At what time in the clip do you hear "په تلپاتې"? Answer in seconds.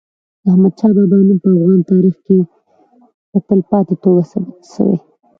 3.31-3.95